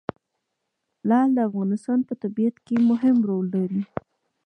[1.09, 3.81] لعل د افغانستان په طبیعت کې مهم رول لري.